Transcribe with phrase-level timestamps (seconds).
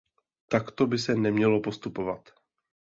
[0.47, 2.29] Takto by se nemělo postupovat.